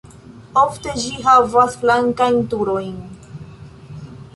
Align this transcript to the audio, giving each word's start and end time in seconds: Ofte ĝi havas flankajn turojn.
Ofte 0.61 0.95
ĝi 1.03 1.21
havas 1.27 1.77
flankajn 1.85 2.43
turojn. 2.55 3.01